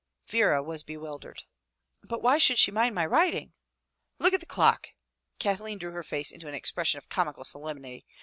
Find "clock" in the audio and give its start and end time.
4.47-4.87